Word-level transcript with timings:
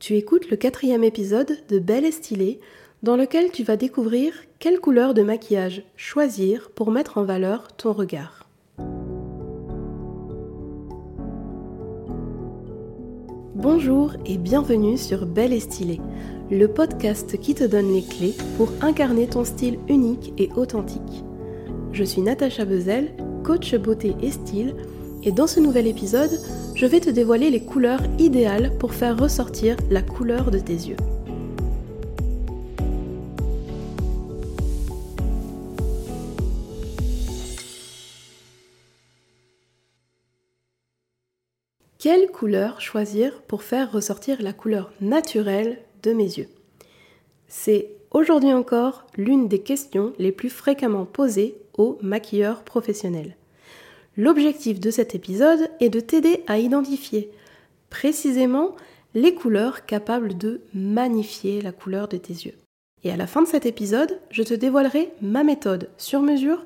Tu 0.00 0.16
écoutes 0.16 0.48
le 0.48 0.56
quatrième 0.56 1.04
épisode 1.04 1.58
de 1.68 1.78
Belle 1.78 2.06
et 2.06 2.10
Stylée, 2.10 2.58
dans 3.02 3.16
lequel 3.16 3.50
tu 3.50 3.64
vas 3.64 3.76
découvrir 3.76 4.32
quelle 4.58 4.80
couleur 4.80 5.12
de 5.12 5.20
maquillage 5.20 5.82
choisir 5.94 6.70
pour 6.70 6.90
mettre 6.90 7.18
en 7.18 7.24
valeur 7.24 7.68
ton 7.76 7.92
regard. 7.92 8.48
Bonjour 13.54 14.14
et 14.24 14.38
bienvenue 14.38 14.96
sur 14.96 15.26
Belle 15.26 15.52
et 15.52 15.60
Stylée, 15.60 16.00
le 16.50 16.66
podcast 16.66 17.38
qui 17.38 17.54
te 17.54 17.64
donne 17.64 17.92
les 17.92 18.02
clés 18.02 18.34
pour 18.56 18.72
incarner 18.80 19.26
ton 19.26 19.44
style 19.44 19.78
unique 19.86 20.32
et 20.38 20.48
authentique. 20.56 21.24
Je 21.92 22.04
suis 22.04 22.22
Natacha 22.22 22.64
Bezel, 22.64 23.12
coach 23.44 23.74
beauté 23.74 24.14
et 24.22 24.30
style, 24.30 24.74
et 25.24 25.32
dans 25.32 25.46
ce 25.46 25.60
nouvel 25.60 25.86
épisode, 25.86 26.40
je 26.74 26.86
vais 26.86 27.00
te 27.00 27.10
dévoiler 27.10 27.50
les 27.50 27.64
couleurs 27.64 28.02
idéales 28.18 28.76
pour 28.78 28.94
faire 28.94 29.18
ressortir 29.18 29.76
la 29.90 30.02
couleur 30.02 30.50
de 30.50 30.58
tes 30.58 30.72
yeux. 30.72 30.96
Quelle 41.98 42.28
couleur 42.28 42.80
choisir 42.80 43.42
pour 43.42 43.62
faire 43.62 43.92
ressortir 43.92 44.40
la 44.40 44.54
couleur 44.54 44.90
naturelle 45.02 45.78
de 46.02 46.14
mes 46.14 46.38
yeux? 46.38 46.48
C'est 47.46 47.90
aujourd'hui 48.10 48.54
encore 48.54 49.06
l'une 49.18 49.48
des 49.48 49.60
questions 49.60 50.14
les 50.18 50.32
plus 50.32 50.48
fréquemment 50.48 51.04
posées 51.04 51.58
aux 51.76 51.98
maquilleurs 52.00 52.62
professionnels. 52.62 53.36
L'objectif 54.16 54.80
de 54.80 54.90
cet 54.90 55.14
épisode 55.14 55.70
est 55.80 55.88
de 55.88 56.00
t'aider 56.00 56.42
à 56.46 56.58
identifier 56.58 57.30
précisément 57.90 58.74
les 59.14 59.34
couleurs 59.34 59.86
capables 59.86 60.36
de 60.36 60.62
magnifier 60.74 61.60
la 61.60 61.72
couleur 61.72 62.08
de 62.08 62.16
tes 62.16 62.32
yeux. 62.32 62.54
Et 63.02 63.10
à 63.10 63.16
la 63.16 63.26
fin 63.26 63.42
de 63.42 63.48
cet 63.48 63.66
épisode, 63.66 64.20
je 64.30 64.42
te 64.42 64.54
dévoilerai 64.54 65.12
ma 65.20 65.42
méthode 65.42 65.90
sur 65.96 66.20
mesure 66.20 66.64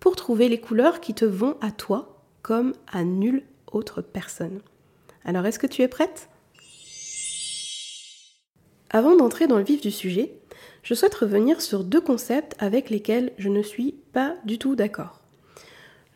pour 0.00 0.16
trouver 0.16 0.48
les 0.48 0.60
couleurs 0.60 1.00
qui 1.00 1.14
te 1.14 1.24
vont 1.24 1.56
à 1.60 1.70
toi 1.70 2.22
comme 2.42 2.74
à 2.90 3.04
nulle 3.04 3.42
autre 3.72 4.00
personne. 4.02 4.60
Alors 5.24 5.46
est-ce 5.46 5.58
que 5.58 5.66
tu 5.66 5.82
es 5.82 5.88
prête? 5.88 6.28
Avant 8.90 9.16
d'entrer 9.16 9.46
dans 9.46 9.58
le 9.58 9.64
vif 9.64 9.80
du 9.80 9.90
sujet, 9.90 10.34
je 10.82 10.94
souhaite 10.94 11.14
revenir 11.14 11.60
sur 11.60 11.82
deux 11.82 12.00
concepts 12.00 12.54
avec 12.58 12.90
lesquels 12.90 13.32
je 13.38 13.48
ne 13.48 13.62
suis 13.62 13.92
pas 14.12 14.36
du 14.44 14.58
tout 14.58 14.76
d'accord. 14.76 15.23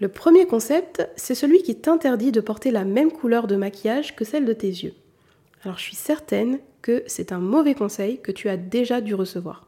Le 0.01 0.09
premier 0.09 0.47
concept, 0.47 1.09
c'est 1.17 1.35
celui 1.35 1.63
qui 1.63 1.75
t'interdit 1.75 2.31
de 2.31 2.41
porter 2.41 2.71
la 2.71 2.85
même 2.85 3.11
couleur 3.11 3.49
de 3.49 3.57
maquillage 3.57 4.15
que 4.15 4.25
celle 4.25 4.45
de 4.45 4.53
tes 4.53 4.69
yeux. 4.69 4.95
Alors 5.65 5.77
je 5.77 5.83
suis 5.83 5.97
certaine 5.97 6.61
que 6.83 7.03
c'est 7.09 7.33
un 7.33 7.41
mauvais 7.41 7.75
conseil 7.75 8.21
que 8.21 8.31
tu 8.31 8.49
as 8.49 8.57
déjà 8.57 9.01
dû 9.01 9.17
recevoir. 9.17 9.67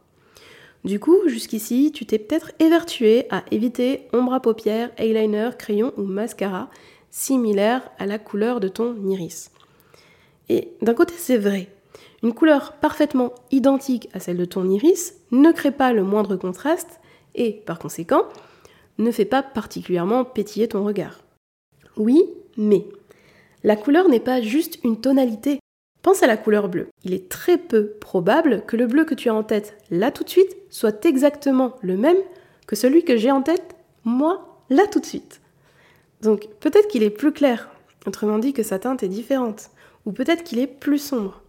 Du 0.84 1.01
coup, 1.01 1.17
jusqu'ici, 1.27 1.91
tu 1.92 2.06
t'es 2.06 2.20
peut-être 2.20 2.53
évertué 2.61 3.27
à 3.31 3.42
éviter 3.51 4.08
ombre 4.12 4.33
à 4.33 4.41
paupières, 4.41 4.92
eyeliner, 4.98 5.51
crayon 5.58 5.92
ou 5.97 6.05
mascara 6.05 6.70
similaires 7.11 7.91
à 7.98 8.06
la 8.06 8.20
couleur 8.20 8.61
de 8.61 8.69
ton 8.69 8.97
iris. 9.08 9.51
Et 10.48 10.69
d'un 10.81 10.95
côté, 10.95 11.14
c'est 11.17 11.39
vrai. 11.39 11.69
Une 12.23 12.34
couleur 12.34 12.75
parfaitement 12.75 13.34
identique 13.51 14.08
à 14.12 14.20
celle 14.20 14.36
de 14.36 14.45
ton 14.45 14.70
iris 14.70 15.14
ne 15.33 15.51
crée 15.51 15.73
pas 15.73 15.92
le 15.92 16.05
moindre 16.05 16.36
contraste 16.36 17.01
et, 17.34 17.53
par 17.67 17.78
conséquent, 17.78 18.25
ne 19.05 19.12
fait 19.12 19.25
pas 19.25 19.43
particulièrement 19.43 20.25
pétiller 20.25 20.69
ton 20.69 20.84
regard. 20.84 21.20
Oui, 21.97 22.23
mais 22.56 22.87
la 23.62 23.77
couleur 23.77 24.09
n'est 24.09 24.20
pas 24.20 24.41
juste 24.41 24.79
une 24.84 25.01
tonalité. 25.01 25.61
Pense 26.03 26.23
à 26.23 26.27
la 26.27 26.37
couleur 26.37 26.69
bleue. 26.69 26.89
Il 27.05 27.12
est 27.12 27.29
très 27.29 27.59
peu 27.59 27.89
probable 28.01 28.65
que 28.67 28.77
le 28.77 28.87
bleu 28.87 29.05
que 29.05 29.15
tu 29.15 29.29
as 29.29 29.34
en 29.34 29.42
tête 29.42 29.77
là 29.91 30.11
tout 30.11 30.25
de 30.25 30.31
suite 30.31 30.57
soit 30.70 31.05
exactement 31.05 31.77
le 31.83 31.97
même 31.97 32.17
que 32.67 32.77
celui 32.77 33.05
que 33.05 33.17
j'ai 33.17 33.31
en 33.31 33.42
tête 33.42 33.77
moi 34.05 34.62
là 34.70 34.86
tout 34.86 35.01
de 35.01 35.07
suite. 35.07 35.41
Donc 36.23 36.48
peut-être 36.61 36.89
qu'il 36.89 37.03
est 37.03 37.11
plus 37.11 37.33
clair, 37.33 37.70
autrement 38.07 38.39
dit 38.39 38.53
que 38.53 38.63
sa 38.63 38.79
teinte 38.79 39.03
est 39.03 39.08
différente, 39.08 39.70
ou 40.07 40.13
peut-être 40.13 40.45
qu'il 40.45 40.58
est 40.58 40.67
plus 40.67 40.98
sombre. 40.98 41.42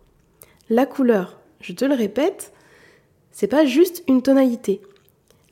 La 0.70 0.86
couleur, 0.86 1.40
je 1.60 1.74
te 1.74 1.86
le 1.86 1.94
répète, 1.94 2.54
c'est 3.32 3.48
pas 3.48 3.66
juste 3.66 4.04
une 4.08 4.22
tonalité. 4.22 4.82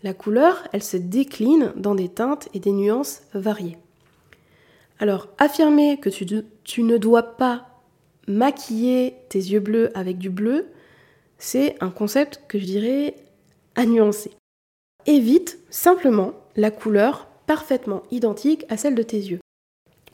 La 0.03 0.13
couleur, 0.13 0.63
elle 0.71 0.83
se 0.83 0.97
décline 0.97 1.73
dans 1.75 1.95
des 1.95 2.09
teintes 2.09 2.47
et 2.53 2.59
des 2.59 2.71
nuances 2.71 3.21
variées. 3.33 3.77
Alors, 4.99 5.27
affirmer 5.37 5.97
que 5.97 6.09
tu, 6.09 6.83
ne 6.83 6.97
dois 6.97 7.23
pas 7.23 7.67
maquiller 8.27 9.15
tes 9.29 9.39
yeux 9.39 9.59
bleus 9.59 9.97
avec 9.97 10.17
du 10.17 10.29
bleu, 10.29 10.67
c'est 11.37 11.75
un 11.81 11.89
concept 11.89 12.41
que 12.47 12.59
je 12.59 12.65
dirais 12.65 13.15
à 13.75 13.85
nuancer. 13.85 14.31
Évite 15.05 15.59
simplement 15.69 16.33
la 16.55 16.71
couleur 16.71 17.27
parfaitement 17.45 18.03
identique 18.11 18.66
à 18.69 18.77
celle 18.77 18.95
de 18.95 19.03
tes 19.03 19.17
yeux. 19.17 19.39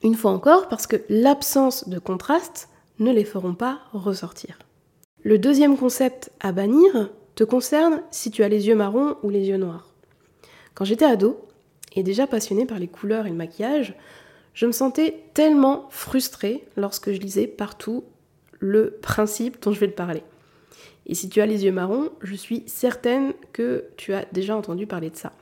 Une 0.04 0.16
fois 0.16 0.32
encore, 0.32 0.68
parce 0.68 0.88
que 0.88 1.02
l'absence 1.10 1.90
de 1.90 2.00
contraste 2.00 2.70
ne 3.00 3.12
les 3.12 3.26
feront 3.26 3.56
pas 3.56 3.82
ressortir. 3.92 4.60
Le 5.24 5.40
deuxième 5.40 5.78
concept 5.78 6.32
à 6.40 6.52
bannir, 6.52 7.10
te 7.36 7.44
concerne 7.44 8.02
si 8.12 8.32
tu 8.32 8.44
as 8.44 8.50
les 8.50 8.68
yeux 8.68 8.76
marrons 8.76 9.18
ou 9.24 9.30
les 9.30 9.48
yeux 9.48 9.58
noirs. 9.58 9.94
Quand 10.74 10.86
j'étais 10.86 11.06
ado, 11.06 11.46
et 11.96 12.04
déjà 12.04 12.28
passionnée 12.28 12.66
par 12.66 12.80
les 12.80 12.88
couleurs 12.88 13.26
et 13.26 13.30
le 13.30 13.36
maquillage, 13.36 13.96
je 14.54 14.66
me 14.66 14.72
sentais 14.72 15.24
tellement 15.34 15.88
frustrée 15.90 16.64
lorsque 16.78 17.12
je 17.12 17.20
lisais 17.20 17.48
partout 17.48 18.04
le 18.60 18.98
principe 19.02 19.62
dont 19.62 19.72
je 19.72 19.80
vais 19.80 19.88
te 19.88 19.96
parler. 19.96 20.24
Et 21.08 21.14
si 21.14 21.30
tu 21.30 21.42
as 21.42 21.46
les 21.46 21.66
yeux 21.66 21.72
marrons, 21.72 22.10
je 22.22 22.36
suis 22.36 22.64
certaine 22.66 23.34
que 23.54 23.86
tu 23.98 24.14
as 24.14 24.26
déjà 24.32 24.56
entendu 24.56 24.88
parler 24.88 25.10
de 25.10 25.16
ça. 25.16 25.34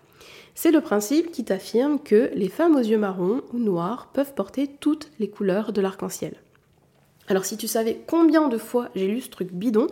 C'est 0.56 0.72
le 0.72 0.82
principe 0.82 1.32
qui 1.32 1.44
t'affirme 1.44 2.00
que 2.00 2.30
les 2.36 2.50
femmes 2.50 2.76
aux 2.76 2.80
yeux 2.80 2.98
marrons 2.98 3.42
ou 3.54 3.60
noirs 3.60 4.10
peuvent 4.14 4.34
porter 4.34 4.68
toutes 4.68 5.10
les 5.20 5.30
couleurs 5.30 5.74
de 5.74 5.82
l'arc-en-ciel. 5.82 6.36
Alors 7.28 7.46
si 7.46 7.58
tu 7.58 7.68
savais 7.68 8.02
combien 8.08 8.48
de 8.50 8.58
fois 8.58 8.90
j'ai 8.96 9.08
lu 9.08 9.22
ce 9.22 9.30
truc 9.30 9.52
bidon 9.52 9.88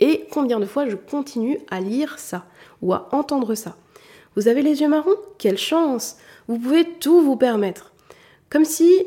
et 0.00 0.26
combien 0.30 0.60
de 0.60 0.66
fois 0.66 0.88
je 0.88 0.96
continue 0.96 1.58
à 1.70 1.80
lire 1.80 2.18
ça 2.18 2.46
ou 2.82 2.92
à 2.92 3.08
entendre 3.12 3.54
ça. 3.54 3.76
Vous 4.36 4.48
avez 4.48 4.62
les 4.62 4.80
yeux 4.82 4.88
marrons? 4.88 5.16
Quelle 5.38 5.58
chance 5.58 6.16
Vous 6.46 6.58
pouvez 6.58 6.84
tout 6.84 7.20
vous 7.22 7.36
permettre. 7.36 7.92
Comme 8.50 8.64
si 8.64 9.06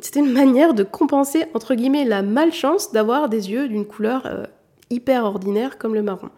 c'était 0.00 0.20
une 0.20 0.32
manière 0.32 0.74
de 0.74 0.82
compenser 0.82 1.44
entre 1.54 1.74
guillemets 1.74 2.04
la 2.04 2.22
malchance 2.22 2.92
d'avoir 2.92 3.28
des 3.28 3.50
yeux 3.50 3.68
d'une 3.68 3.86
couleur 3.86 4.26
euh, 4.26 4.44
hyper 4.90 5.24
ordinaire 5.24 5.78
comme 5.78 5.94
le 5.94 6.02
marron. 6.02 6.30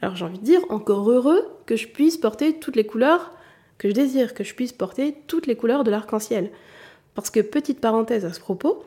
Alors 0.00 0.14
j'ai 0.14 0.24
envie 0.24 0.38
de 0.38 0.44
dire 0.44 0.60
encore 0.68 1.10
heureux 1.10 1.44
que 1.66 1.76
je 1.76 1.88
puisse 1.88 2.16
porter 2.16 2.58
toutes 2.58 2.76
les 2.76 2.86
couleurs 2.86 3.32
que 3.78 3.88
je 3.88 3.94
désire, 3.94 4.34
que 4.34 4.44
je 4.44 4.54
puisse 4.54 4.72
porter 4.72 5.16
toutes 5.26 5.46
les 5.46 5.56
couleurs 5.56 5.84
de 5.84 5.90
l'arc-en-ciel. 5.90 6.50
Parce 7.14 7.30
que 7.30 7.40
petite 7.40 7.80
parenthèse 7.80 8.24
à 8.24 8.32
ce 8.32 8.40
propos, 8.40 8.84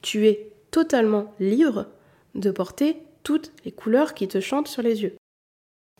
tu 0.00 0.26
es 0.26 0.53
totalement 0.74 1.32
libre 1.38 1.86
de 2.34 2.50
porter 2.50 2.96
toutes 3.22 3.52
les 3.64 3.70
couleurs 3.70 4.12
qui 4.12 4.26
te 4.26 4.40
chantent 4.40 4.66
sur 4.66 4.82
les 4.82 5.04
yeux. 5.04 5.14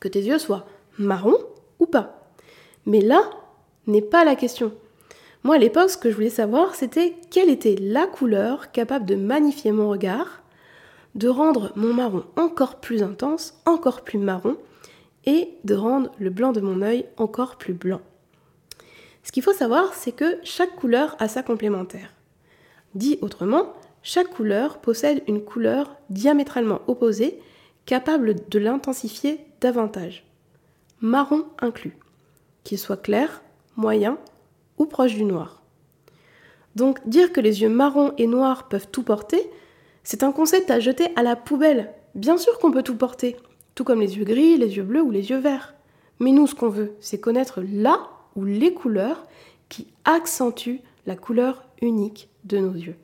Que 0.00 0.08
tes 0.08 0.20
yeux 0.20 0.40
soient 0.40 0.66
marrons 0.98 1.38
ou 1.78 1.86
pas. 1.86 2.34
Mais 2.84 3.00
là 3.00 3.22
n'est 3.86 4.02
pas 4.02 4.24
la 4.24 4.34
question. 4.34 4.72
Moi, 5.44 5.54
à 5.54 5.58
l'époque, 5.58 5.90
ce 5.90 5.96
que 5.96 6.10
je 6.10 6.16
voulais 6.16 6.28
savoir, 6.28 6.74
c'était 6.74 7.14
quelle 7.30 7.50
était 7.50 7.76
la 7.76 8.08
couleur 8.08 8.72
capable 8.72 9.06
de 9.06 9.14
magnifier 9.14 9.70
mon 9.70 9.88
regard, 9.88 10.42
de 11.14 11.28
rendre 11.28 11.70
mon 11.76 11.94
marron 11.94 12.24
encore 12.34 12.80
plus 12.80 13.04
intense, 13.04 13.56
encore 13.66 14.02
plus 14.02 14.18
marron, 14.18 14.56
et 15.24 15.50
de 15.62 15.76
rendre 15.76 16.10
le 16.18 16.30
blanc 16.30 16.50
de 16.50 16.60
mon 16.60 16.82
œil 16.82 17.06
encore 17.16 17.58
plus 17.58 17.74
blanc. 17.74 18.00
Ce 19.22 19.30
qu'il 19.30 19.44
faut 19.44 19.52
savoir, 19.52 19.94
c'est 19.94 20.12
que 20.12 20.40
chaque 20.42 20.74
couleur 20.74 21.14
a 21.20 21.28
sa 21.28 21.44
complémentaire. 21.44 22.12
Dit 22.96 23.18
autrement, 23.22 23.72
chaque 24.04 24.28
couleur 24.28 24.78
possède 24.78 25.22
une 25.26 25.42
couleur 25.42 25.96
diamétralement 26.10 26.82
opposée 26.86 27.40
capable 27.86 28.36
de 28.48 28.58
l'intensifier 28.58 29.40
davantage. 29.62 30.24
Marron 31.00 31.46
inclus, 31.58 31.96
qu'il 32.64 32.78
soit 32.78 33.02
clair, 33.02 33.42
moyen 33.76 34.18
ou 34.76 34.84
proche 34.84 35.14
du 35.14 35.24
noir. 35.24 35.62
Donc 36.76 37.00
dire 37.08 37.32
que 37.32 37.40
les 37.40 37.62
yeux 37.62 37.70
marrons 37.70 38.12
et 38.18 38.26
noirs 38.26 38.68
peuvent 38.68 38.88
tout 38.92 39.02
porter, 39.02 39.50
c'est 40.02 40.22
un 40.22 40.32
concept 40.32 40.70
à 40.70 40.80
jeter 40.80 41.08
à 41.16 41.22
la 41.22 41.34
poubelle. 41.34 41.90
Bien 42.14 42.36
sûr 42.36 42.58
qu'on 42.58 42.70
peut 42.70 42.82
tout 42.82 42.96
porter, 42.96 43.36
tout 43.74 43.84
comme 43.84 44.02
les 44.02 44.18
yeux 44.18 44.24
gris, 44.24 44.58
les 44.58 44.76
yeux 44.76 44.82
bleus 44.82 45.02
ou 45.02 45.10
les 45.10 45.30
yeux 45.30 45.38
verts. 45.38 45.74
Mais 46.20 46.30
nous, 46.30 46.46
ce 46.46 46.54
qu'on 46.54 46.68
veut, 46.68 46.92
c'est 47.00 47.20
connaître 47.20 47.62
là 47.62 48.10
ou 48.36 48.44
les 48.44 48.74
couleurs 48.74 49.24
qui 49.70 49.86
accentuent 50.04 50.82
la 51.06 51.16
couleur 51.16 51.64
unique 51.80 52.28
de 52.44 52.58
nos 52.58 52.74
yeux. 52.74 52.96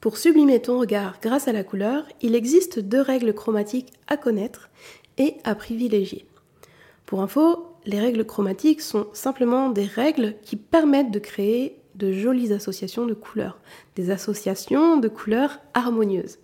Pour 0.00 0.16
sublimer 0.16 0.62
ton 0.62 0.78
regard 0.78 1.18
grâce 1.20 1.48
à 1.48 1.52
la 1.52 1.64
couleur, 1.64 2.04
il 2.22 2.36
existe 2.36 2.78
deux 2.78 3.00
règles 3.00 3.34
chromatiques 3.34 3.92
à 4.06 4.16
connaître 4.16 4.70
et 5.16 5.34
à 5.42 5.56
privilégier. 5.56 6.24
Pour 7.04 7.20
info, 7.20 7.66
les 7.84 7.98
règles 7.98 8.24
chromatiques 8.24 8.80
sont 8.80 9.08
simplement 9.12 9.70
des 9.70 9.86
règles 9.86 10.36
qui 10.42 10.54
permettent 10.54 11.10
de 11.10 11.18
créer 11.18 11.80
de 11.96 12.12
jolies 12.12 12.52
associations 12.52 13.06
de 13.06 13.14
couleurs, 13.14 13.58
des 13.96 14.12
associations 14.12 14.98
de 14.98 15.08
couleurs 15.08 15.58
harmonieuses. 15.74 16.38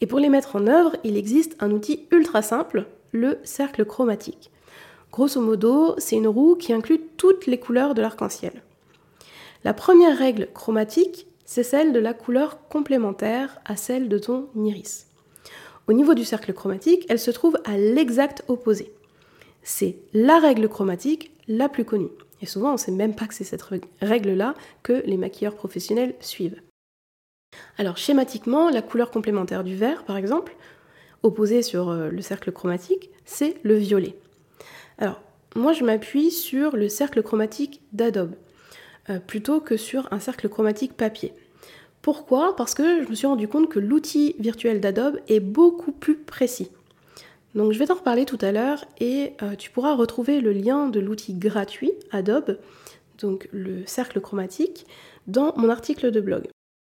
Et 0.00 0.06
pour 0.06 0.18
les 0.18 0.30
mettre 0.30 0.56
en 0.56 0.66
œuvre, 0.66 0.96
il 1.04 1.18
existe 1.18 1.56
un 1.60 1.72
outil 1.72 2.06
ultra 2.10 2.40
simple, 2.40 2.86
le 3.12 3.38
cercle 3.44 3.84
chromatique. 3.84 4.50
Grosso 5.12 5.42
modo, 5.42 5.94
c'est 5.98 6.16
une 6.16 6.28
roue 6.28 6.56
qui 6.56 6.72
inclut 6.72 7.00
toutes 7.18 7.46
les 7.46 7.60
couleurs 7.60 7.92
de 7.94 8.00
l'arc-en-ciel. 8.00 8.62
La 9.64 9.74
première 9.74 10.16
règle 10.16 10.48
chromatique, 10.54 11.26
c'est 11.48 11.62
celle 11.62 11.94
de 11.94 11.98
la 11.98 12.12
couleur 12.12 12.68
complémentaire 12.68 13.58
à 13.64 13.74
celle 13.74 14.10
de 14.10 14.18
ton 14.18 14.50
iris. 14.54 15.06
Au 15.86 15.94
niveau 15.94 16.12
du 16.12 16.22
cercle 16.22 16.52
chromatique, 16.52 17.06
elle 17.08 17.18
se 17.18 17.30
trouve 17.30 17.56
à 17.64 17.78
l'exact 17.78 18.44
opposé. 18.48 18.92
C'est 19.62 19.96
la 20.12 20.40
règle 20.40 20.68
chromatique 20.68 21.32
la 21.48 21.70
plus 21.70 21.86
connue. 21.86 22.10
Et 22.42 22.46
souvent, 22.46 22.68
on 22.68 22.72
ne 22.72 22.76
sait 22.76 22.92
même 22.92 23.14
pas 23.14 23.26
que 23.26 23.32
c'est 23.32 23.44
cette 23.44 23.64
règle-là 24.02 24.52
que 24.82 25.02
les 25.06 25.16
maquilleurs 25.16 25.54
professionnels 25.54 26.16
suivent. 26.20 26.60
Alors 27.78 27.96
schématiquement, 27.96 28.68
la 28.68 28.82
couleur 28.82 29.10
complémentaire 29.10 29.64
du 29.64 29.74
vert, 29.74 30.04
par 30.04 30.18
exemple, 30.18 30.54
opposée 31.22 31.62
sur 31.62 31.88
euh, 31.88 32.10
le 32.10 32.20
cercle 32.20 32.52
chromatique, 32.52 33.08
c'est 33.24 33.56
le 33.62 33.76
violet. 33.76 34.16
Alors, 34.98 35.22
moi, 35.56 35.72
je 35.72 35.82
m'appuie 35.82 36.30
sur 36.30 36.76
le 36.76 36.90
cercle 36.90 37.22
chromatique 37.22 37.80
d'Adobe, 37.94 38.34
euh, 39.10 39.18
plutôt 39.18 39.60
que 39.60 39.76
sur 39.76 40.12
un 40.12 40.20
cercle 40.20 40.48
chromatique 40.48 40.96
papier. 40.96 41.32
Pourquoi? 42.02 42.54
Parce 42.56 42.74
que 42.74 43.04
je 43.04 43.08
me 43.08 43.14
suis 43.14 43.26
rendu 43.26 43.48
compte 43.48 43.68
que 43.68 43.78
l'outil 43.78 44.34
virtuel 44.38 44.80
d'Adobe 44.80 45.18
est 45.28 45.40
beaucoup 45.40 45.92
plus 45.92 46.16
précis. 46.16 46.70
Donc 47.54 47.72
je 47.72 47.78
vais 47.78 47.86
t'en 47.86 47.94
reparler 47.94 48.24
tout 48.24 48.38
à 48.40 48.52
l'heure 48.52 48.84
et 49.00 49.32
euh, 49.42 49.56
tu 49.56 49.70
pourras 49.70 49.94
retrouver 49.94 50.40
le 50.40 50.52
lien 50.52 50.88
de 50.88 51.00
l'outil 51.00 51.34
gratuit 51.34 51.92
Adobe, 52.12 52.58
donc 53.20 53.48
le 53.52 53.84
cercle 53.86 54.20
chromatique, 54.20 54.86
dans 55.26 55.54
mon 55.56 55.68
article 55.68 56.10
de 56.10 56.20
blog. 56.20 56.48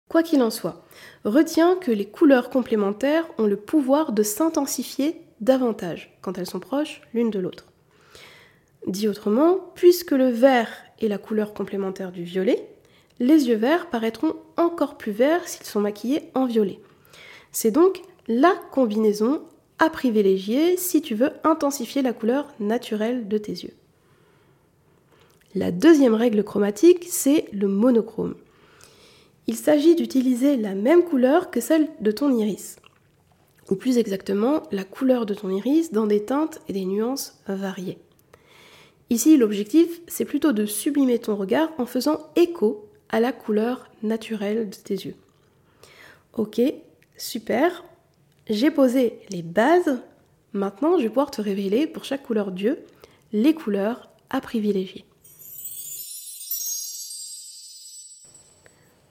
Quoi 0.08 0.22
qu'il 0.22 0.42
en 0.42 0.50
soit, 0.50 0.84
retiens 1.24 1.76
que 1.76 1.90
les 1.90 2.04
couleurs 2.06 2.50
complémentaires 2.50 3.26
ont 3.38 3.46
le 3.46 3.56
pouvoir 3.56 4.12
de 4.12 4.22
s'intensifier 4.22 5.20
davantage 5.40 6.16
quand 6.20 6.38
elles 6.38 6.46
sont 6.46 6.60
proches 6.60 7.00
l'une 7.14 7.30
de 7.30 7.38
l'autre. 7.38 7.71
Dit 8.86 9.08
autrement, 9.08 9.58
puisque 9.74 10.10
le 10.10 10.28
vert 10.28 10.68
est 11.00 11.08
la 11.08 11.18
couleur 11.18 11.54
complémentaire 11.54 12.12
du 12.12 12.24
violet, 12.24 12.68
les 13.20 13.48
yeux 13.48 13.56
verts 13.56 13.90
paraîtront 13.90 14.34
encore 14.56 14.96
plus 14.96 15.12
verts 15.12 15.46
s'ils 15.46 15.66
sont 15.66 15.80
maquillés 15.80 16.30
en 16.34 16.46
violet. 16.46 16.80
C'est 17.52 17.70
donc 17.70 18.02
la 18.26 18.54
combinaison 18.72 19.42
à 19.78 19.90
privilégier 19.90 20.76
si 20.76 21.02
tu 21.02 21.14
veux 21.14 21.30
intensifier 21.44 22.02
la 22.02 22.12
couleur 22.12 22.48
naturelle 22.58 23.28
de 23.28 23.38
tes 23.38 23.52
yeux. 23.52 23.74
La 25.54 25.70
deuxième 25.70 26.14
règle 26.14 26.42
chromatique, 26.44 27.06
c'est 27.08 27.46
le 27.52 27.68
monochrome. 27.68 28.34
Il 29.46 29.56
s'agit 29.56 29.94
d'utiliser 29.94 30.56
la 30.56 30.74
même 30.74 31.04
couleur 31.04 31.50
que 31.50 31.60
celle 31.60 31.88
de 32.00 32.10
ton 32.10 32.30
iris, 32.36 32.76
ou 33.70 33.76
plus 33.76 33.98
exactement 33.98 34.62
la 34.70 34.84
couleur 34.84 35.26
de 35.26 35.34
ton 35.34 35.50
iris 35.50 35.92
dans 35.92 36.06
des 36.06 36.24
teintes 36.24 36.60
et 36.68 36.72
des 36.72 36.84
nuances 36.84 37.38
variées. 37.46 37.98
Ici, 39.12 39.36
l'objectif, 39.36 40.00
c'est 40.06 40.24
plutôt 40.24 40.52
de 40.52 40.64
sublimer 40.64 41.18
ton 41.18 41.36
regard 41.36 41.68
en 41.76 41.84
faisant 41.84 42.30
écho 42.34 42.88
à 43.10 43.20
la 43.20 43.30
couleur 43.30 43.90
naturelle 44.02 44.70
de 44.70 44.74
tes 44.74 44.94
yeux. 44.94 45.16
Ok, 46.32 46.62
super. 47.18 47.84
J'ai 48.48 48.70
posé 48.70 49.18
les 49.28 49.42
bases. 49.42 50.00
Maintenant, 50.54 50.96
je 50.96 51.02
vais 51.02 51.08
pouvoir 51.10 51.30
te 51.30 51.42
révéler 51.42 51.86
pour 51.86 52.04
chaque 52.04 52.22
couleur 52.22 52.52
d'yeux 52.52 52.78
les 53.34 53.54
couleurs 53.54 54.08
à 54.30 54.40
privilégier. 54.40 55.04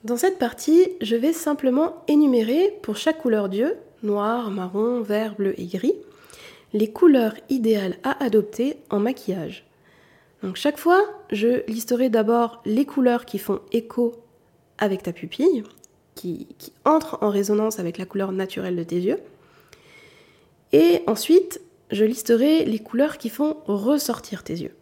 Dans 0.02 0.16
cette 0.16 0.40
partie, 0.40 0.88
je 1.00 1.14
vais 1.14 1.32
simplement 1.32 2.02
énumérer 2.08 2.76
pour 2.82 2.96
chaque 2.96 3.18
couleur 3.18 3.48
d'yeux, 3.48 3.76
noir, 4.02 4.50
marron, 4.50 5.00
vert, 5.00 5.36
bleu 5.36 5.54
et 5.60 5.66
gris, 5.66 5.94
les 6.72 6.90
couleurs 6.90 7.36
idéales 7.50 7.98
à 8.02 8.20
adopter 8.24 8.78
en 8.90 8.98
maquillage. 8.98 9.64
Donc 10.42 10.56
chaque 10.56 10.78
fois, 10.78 11.04
je 11.30 11.64
listerai 11.68 12.08
d'abord 12.08 12.62
les 12.64 12.84
couleurs 12.84 13.24
qui 13.24 13.38
font 13.38 13.60
écho 13.70 14.14
avec 14.78 15.02
ta 15.02 15.12
pupille, 15.12 15.62
qui, 16.14 16.48
entrent 16.84 17.18
en 17.20 17.30
résonance 17.30 17.78
avec 17.78 17.98
la 17.98 18.06
couleur 18.06 18.32
naturelle 18.32 18.76
de 18.76 18.82
tes 18.82 18.98
yeux. 18.98 19.18
Et 20.72 21.02
ensuite, 21.06 21.60
je 21.90 22.04
listerai 22.04 22.64
les 22.64 22.78
couleurs 22.78 23.18
qui 23.18 23.28
font 23.28 23.58
ressortir 23.66 24.42
tes 24.42 24.54
yeux. 24.54 24.74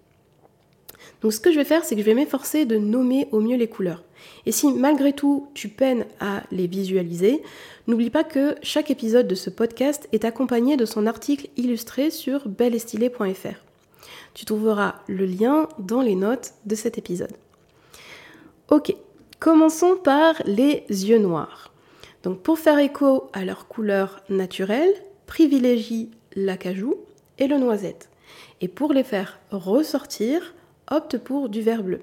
Donc 1.22 1.32
ce 1.32 1.40
que 1.40 1.50
je 1.50 1.56
vais 1.56 1.64
faire, 1.64 1.84
c'est 1.84 1.94
que 1.94 2.00
je 2.00 2.06
vais 2.06 2.14
m'efforcer 2.14 2.64
de 2.64 2.76
nommer 2.76 3.28
au 3.32 3.40
mieux 3.40 3.56
les 3.56 3.68
couleurs. 3.68 4.04
Et 4.46 4.52
si 4.52 4.72
malgré 4.72 5.12
tout 5.12 5.48
tu 5.54 5.68
peines 5.68 6.06
à 6.20 6.42
les 6.50 6.66
visualiser, 6.66 7.42
n'oublie 7.86 8.10
pas 8.10 8.24
que 8.24 8.54
chaque 8.62 8.90
épisode 8.90 9.28
de 9.28 9.34
ce 9.34 9.50
podcast 9.50 10.08
est 10.12 10.24
accompagné 10.24 10.76
de 10.76 10.84
son 10.86 11.06
article 11.06 11.48
illustré 11.56 12.10
sur 12.10 12.48
belestylé.fr. 12.48 13.69
Tu 14.40 14.46
trouveras 14.46 14.94
le 15.06 15.26
lien 15.26 15.68
dans 15.78 16.00
les 16.00 16.14
notes 16.14 16.54
de 16.64 16.74
cet 16.74 16.96
épisode. 16.96 17.36
Ok, 18.70 18.96
commençons 19.38 19.96
par 20.02 20.34
les 20.46 20.86
yeux 20.88 21.18
noirs. 21.18 21.74
Donc 22.22 22.40
pour 22.40 22.58
faire 22.58 22.78
écho 22.78 23.28
à 23.34 23.44
leur 23.44 23.68
couleur 23.68 24.22
naturelle, 24.30 24.94
privilégie 25.26 26.10
l'acajou 26.34 26.94
et 27.36 27.48
le 27.48 27.58
noisette. 27.58 28.08
Et 28.62 28.68
pour 28.68 28.94
les 28.94 29.04
faire 29.04 29.40
ressortir, 29.50 30.54
opte 30.90 31.18
pour 31.18 31.50
du 31.50 31.60
vert 31.60 31.82
bleu, 31.82 32.00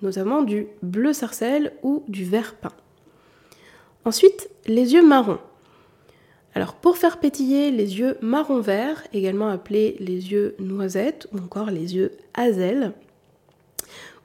notamment 0.00 0.40
du 0.40 0.68
bleu 0.80 1.12
sarcelle 1.12 1.74
ou 1.82 2.04
du 2.08 2.24
vert 2.24 2.54
peint. 2.54 2.72
Ensuite, 4.06 4.48
les 4.64 4.94
yeux 4.94 5.06
marrons. 5.06 5.40
Alors 6.56 6.72
pour 6.72 6.96
faire 6.96 7.18
pétiller 7.18 7.70
les 7.70 7.98
yeux 7.98 8.16
marron 8.22 8.60
vert, 8.60 9.06
également 9.12 9.50
appelés 9.50 9.94
les 10.00 10.32
yeux 10.32 10.56
noisettes 10.58 11.28
ou 11.34 11.36
encore 11.36 11.70
les 11.70 11.96
yeux 11.96 12.12
hazel, 12.32 12.94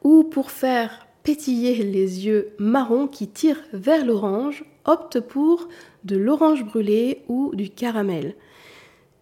ou 0.05 0.23
pour 0.23 0.49
faire 0.49 1.07
pétiller 1.23 1.83
les 1.83 2.25
yeux 2.25 2.53
marrons 2.57 3.07
qui 3.07 3.27
tirent 3.27 3.61
vers 3.73 4.05
l'orange, 4.05 4.63
opte 4.85 5.19
pour 5.19 5.67
de 6.05 6.15
l'orange 6.15 6.63
brûlé 6.63 7.21
ou 7.27 7.53
du 7.53 7.69
caramel. 7.69 8.35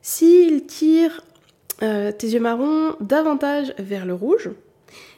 S'ils 0.03 0.67
tirent 0.67 1.23
euh, 1.81 2.11
tes 2.11 2.27
yeux 2.27 2.39
marrons 2.39 2.93
davantage 2.99 3.73
vers 3.79 4.05
le 4.05 4.13
rouge, 4.13 4.51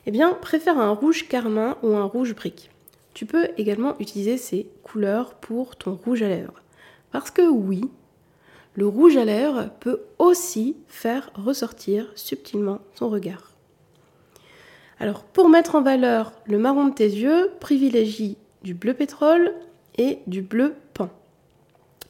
eh 0.06 0.12
bien 0.12 0.32
préfère 0.32 0.80
un 0.80 0.92
rouge 0.92 1.28
carmin 1.28 1.76
ou 1.84 1.90
un 1.98 2.06
rouge 2.06 2.36
brique. 2.36 2.70
Tu 3.14 3.26
peux 3.26 3.50
également 3.58 4.00
utiliser 4.00 4.38
ces 4.38 4.70
couleurs 4.82 5.34
pour 5.34 5.76
ton 5.76 5.96
rouge 5.96 6.24
à 6.24 6.30
lèvres. 6.30 6.62
Parce 7.12 7.32
que 7.32 7.48
oui, 7.48 7.82
le 8.76 8.88
rouge 8.88 9.18
à 9.18 9.26
lèvres 9.26 9.70
peut 9.80 10.02
aussi 10.18 10.78
faire 10.88 11.30
ressortir 11.36 12.12
subtilement 12.16 12.80
ton 12.96 13.10
regard. 13.10 13.52
Alors 15.00 15.24
pour 15.24 15.50
mettre 15.50 15.76
en 15.76 15.82
valeur 15.82 16.32
le 16.46 16.58
marron 16.58 16.88
de 16.88 16.94
tes 16.94 17.10
yeux, 17.10 17.52
privilégie 17.60 18.38
du 18.64 18.74
bleu 18.74 18.94
pétrole 18.94 19.54
et 19.98 20.20
du 20.28 20.42
bleu 20.42 20.76
pan. 20.94 21.10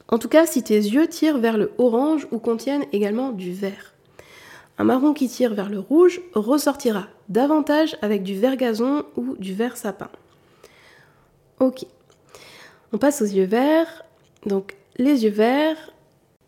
En 0.10 0.20
tout 0.20 0.27
cas, 0.27 0.46
si 0.46 0.62
tes 0.62 0.75
yeux 0.75 1.08
tirent 1.08 1.38
vers 1.38 1.58
le 1.58 1.72
orange 1.77 2.27
ou 2.31 2.39
contiennent 2.39 2.86
également 2.91 3.31
du 3.31 3.53
vert. 3.53 3.93
Un 4.77 4.84
marron 4.84 5.13
qui 5.13 5.29
tire 5.29 5.53
vers 5.53 5.70
le 5.70 5.79
rouge 5.79 6.22
ressortira 6.34 7.08
davantage 7.29 7.98
avec 8.01 8.24
du 8.24 8.38
vert 8.38 8.58
gazon 8.58 9.05
ou 9.15 9.36
du 9.38 9.53
vert 9.53 9.77
sapin. 9.77 10.10
Ok. 11.60 11.86
On 12.91 12.98
passe 12.98 13.22
aux 13.22 13.25
yeux 13.25 13.46
verts. 13.46 14.03
Donc 14.46 14.75
les 15.01 15.24
yeux 15.24 15.31
verts, 15.31 15.93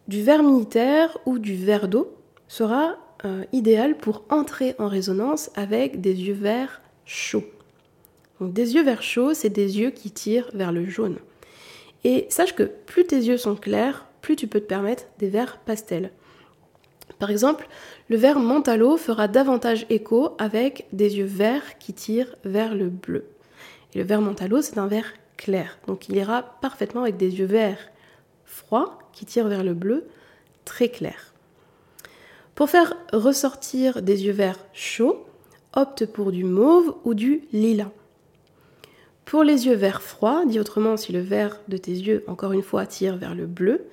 du 0.08 0.22
vert 0.22 0.44
militaire 0.44 1.18
ou 1.26 1.40
du 1.40 1.56
vert 1.56 1.88
d'eau 1.88 2.16
sera 2.48 2.98
euh, 3.26 3.44
idéal 3.52 3.98
pour 3.98 4.24
entrer 4.30 4.76
en 4.78 4.88
résonance 4.88 5.50
avec 5.56 6.02
des 6.02 6.14
yeux 6.14 6.36
verts 6.36 6.82
chauds. 7.06 7.46
Donc 8.40 8.54
des 8.54 8.76
yeux 8.76 8.84
verts 8.84 9.02
chauds, 9.02 9.34
c'est 9.34 9.50
des 9.50 9.80
yeux 9.80 9.90
qui 9.90 10.12
tirent 10.12 10.52
vers 10.54 10.72
le 10.72 10.86
jaune. 10.86 11.18
Et 12.04 12.28
sache 12.30 12.54
que 12.54 12.64
plus 12.64 13.06
tes 13.06 13.18
yeux 13.18 13.38
sont 13.38 13.56
clairs, 13.56 14.06
plus 14.22 14.36
tu 14.36 14.48
peux 14.48 14.60
te 14.60 14.68
permettre 14.68 15.06
des 15.18 15.30
verts 15.30 15.58
pastels. 15.58 16.12
Par 17.18 17.32
exemple, 17.32 17.68
le 18.10 18.18
vert 18.18 18.40
mentalo 18.40 18.98
fera 18.98 19.28
davantage 19.28 19.86
écho 19.90 20.36
avec 20.38 20.86
des 20.92 21.18
yeux 21.18 21.26
verts 21.26 21.80
qui 21.80 21.94
tirent 21.94 22.36
vers 22.44 22.76
le 22.76 22.90
bleu. 22.90 23.26
Et 23.94 24.00
le 24.00 24.04
vert 24.04 24.22
mentalo, 24.22 24.62
c'est 24.62 24.78
un 24.78 24.88
vert 24.88 25.14
clair, 25.38 25.80
donc 25.88 26.08
il 26.08 26.18
ira 26.18 26.44
parfaitement 26.62 27.04
avec 27.04 27.18
des 27.18 27.40
yeux 27.40 27.46
verts 27.46 27.90
froid 28.54 29.00
qui 29.12 29.26
tire 29.26 29.48
vers 29.48 29.64
le 29.64 29.74
bleu 29.74 30.06
très 30.64 30.90
clair. 30.90 31.34
Pour 32.56 32.70
faire 32.70 32.96
ressortir 33.12 34.02
des 34.02 34.26
yeux 34.26 34.32
verts 34.32 34.64
chauds, 34.74 35.26
opte 35.74 36.06
pour 36.06 36.32
du 36.32 36.44
mauve 36.44 36.96
ou 37.04 37.14
du 37.16 37.42
lilas. 37.52 37.92
Pour 39.26 39.44
les 39.44 39.66
yeux 39.66 39.76
verts 39.76 40.04
froids, 40.04 40.46
dit 40.46 40.60
autrement 40.60 40.98
si 40.98 41.12
le 41.12 41.22
vert 41.22 41.60
de 41.68 41.78
tes 41.78 41.92
yeux, 41.92 42.24
encore 42.28 42.52
une 42.52 42.62
fois, 42.62 42.86
tire 42.86 43.18
vers 43.18 43.34
le 43.34 43.48
bleu, 43.48 43.88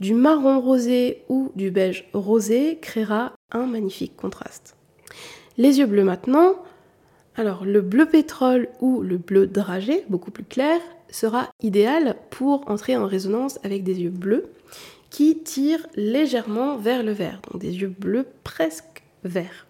du 0.00 0.14
marron 0.14 0.60
rosé 0.60 1.22
ou 1.28 1.52
du 1.54 1.70
beige 1.70 2.08
rosé 2.14 2.78
créera 2.80 3.32
un 3.50 3.66
magnifique 3.66 4.16
contraste. 4.16 4.76
Les 5.58 5.78
yeux 5.78 5.86
bleus 5.86 6.04
maintenant, 6.04 6.56
Alors 7.34 7.64
le 7.64 7.80
bleu 7.80 8.06
pétrole 8.06 8.68
ou 8.80 9.00
le 9.02 9.16
bleu 9.16 9.46
dragé, 9.46 10.04
beaucoup 10.08 10.30
plus 10.30 10.44
clair, 10.44 10.80
sera 11.12 11.50
idéal 11.62 12.16
pour 12.30 12.68
entrer 12.68 12.96
en 12.96 13.06
résonance 13.06 13.60
avec 13.62 13.84
des 13.84 14.00
yeux 14.00 14.10
bleus 14.10 14.46
qui 15.10 15.38
tirent 15.42 15.86
légèrement 15.94 16.76
vers 16.76 17.02
le 17.02 17.12
vert, 17.12 17.40
donc 17.50 17.60
des 17.60 17.76
yeux 17.76 17.94
bleus 17.96 18.26
presque 18.42 19.04
verts. 19.24 19.66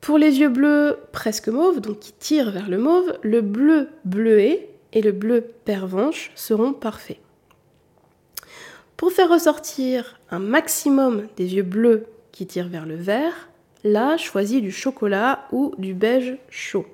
Pour 0.00 0.18
les 0.18 0.38
yeux 0.38 0.50
bleus 0.50 0.98
presque 1.12 1.48
mauves, 1.48 1.80
donc 1.80 1.98
qui 1.98 2.12
tirent 2.12 2.50
vers 2.50 2.68
le 2.68 2.76
mauve, 2.76 3.18
le 3.22 3.40
bleu 3.40 3.88
bleuet 4.04 4.68
et 4.92 5.00
le 5.00 5.12
bleu 5.12 5.40
pervenche 5.64 6.30
seront 6.34 6.74
parfaits. 6.74 7.20
Pour 8.98 9.12
faire 9.12 9.30
ressortir 9.30 10.20
un 10.30 10.38
maximum 10.38 11.26
des 11.36 11.54
yeux 11.54 11.62
bleus 11.62 12.06
qui 12.32 12.46
tirent 12.46 12.68
vers 12.68 12.86
le 12.86 12.96
vert, 12.96 13.48
là, 13.82 14.16
choisis 14.16 14.60
du 14.60 14.70
chocolat 14.70 15.46
ou 15.52 15.74
du 15.78 15.94
beige 15.94 16.36
chaud. 16.50 16.86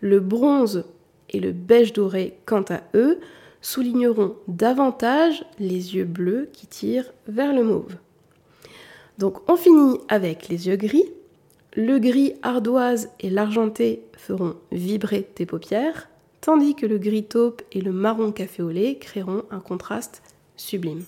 Le 0.00 0.20
bronze 0.20 0.84
et 1.30 1.40
le 1.40 1.52
beige 1.52 1.92
doré, 1.92 2.36
quant 2.44 2.64
à 2.68 2.82
eux, 2.94 3.20
souligneront 3.62 4.36
davantage 4.48 5.44
les 5.58 5.94
yeux 5.96 6.04
bleus 6.04 6.48
qui 6.52 6.66
tirent 6.66 7.12
vers 7.26 7.54
le 7.54 7.64
mauve. 7.64 7.96
Donc 9.18 9.38
on 9.50 9.56
finit 9.56 9.98
avec 10.08 10.48
les 10.48 10.68
yeux 10.68 10.76
gris. 10.76 11.04
Le 11.76 11.98
gris 11.98 12.34
ardoise 12.42 13.10
et 13.20 13.30
l'argenté 13.30 14.02
feront 14.16 14.56
vibrer 14.72 15.22
tes 15.22 15.46
paupières, 15.46 16.08
tandis 16.40 16.74
que 16.74 16.86
le 16.86 16.98
gris 16.98 17.24
taupe 17.24 17.62
et 17.72 17.80
le 17.80 17.92
marron 17.92 18.32
café 18.32 18.62
au 18.62 18.70
lait 18.70 18.96
créeront 18.96 19.44
un 19.50 19.60
contraste 19.60 20.22
sublime. 20.56 21.04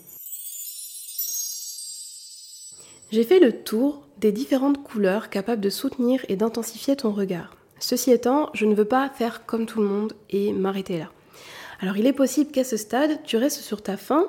J'ai 3.11 3.25
fait 3.25 3.41
le 3.41 3.53
tour 3.53 4.07
des 4.19 4.33
différentes 4.33 4.83
couleurs 4.83 5.29
capables 5.29 5.61
de 5.61 5.69
soutenir 5.69 6.25
et 6.29 6.37
d'intensifier 6.37 6.97
ton 6.97 7.13
regard. 7.13 7.57
Ceci 7.83 8.13
étant, 8.13 8.49
je 8.55 8.65
ne 8.65 8.77
veux 8.77 8.85
pas 8.85 9.09
faire 9.09 9.45
comme 9.45 9.67
tout 9.67 9.81
le 9.83 9.89
monde 9.89 10.13
et 10.31 10.53
m'arrêter 10.53 10.99
là. 11.01 11.11
Alors 11.81 11.97
il 11.97 12.07
est 12.07 12.13
possible 12.13 12.53
qu'à 12.53 12.63
ce 12.63 12.77
stade, 12.77 13.19
tu 13.25 13.37
restes 13.37 13.59
sur 13.59 13.83
ta 13.83 13.97
faim 13.97 14.27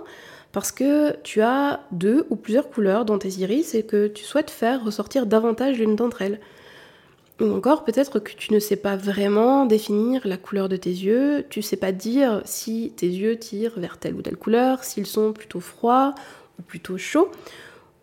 parce 0.52 0.72
que 0.72 1.16
tu 1.22 1.40
as 1.42 1.82
deux 1.92 2.26
ou 2.32 2.36
plusieurs 2.36 2.72
couleurs 2.72 3.06
dans 3.06 3.20
tes 3.20 3.30
iris 3.30 3.76
et 3.76 3.84
que 3.84 4.08
tu 4.08 4.24
souhaites 4.24 4.50
faire 4.50 4.84
ressortir 4.84 5.28
davantage 5.28 5.78
l'une 5.78 5.96
d'entre 5.96 6.24
elles. 6.24 6.40
Ou 7.42 7.52
encore 7.52 7.84
peut-être 7.84 8.20
que 8.20 8.34
tu 8.34 8.54
ne 8.54 8.60
sais 8.60 8.76
pas 8.76 8.96
vraiment 8.96 9.68
définir 9.68 10.28
la 10.28 10.38
couleur 10.38 10.68
de 10.68 10.76
tes 10.76 10.90
yeux, 10.90 11.46
tu 11.52 11.60
ne 11.60 11.64
sais 11.64 11.78
pas 11.78 11.92
dire 11.92 12.42
si 12.46 12.92
tes 12.96 13.08
yeux 13.08 13.38
tirent 13.38 13.78
vers 13.78 14.00
telle 14.00 14.16
ou 14.16 14.24
telle 14.24 14.38
couleur, 14.38 14.84
s'ils 14.84 15.06
sont 15.06 15.32
plutôt 15.32 15.60
froids 15.60 16.16
ou 16.58 16.64
plutôt 16.64 16.98
chauds, 16.98 17.30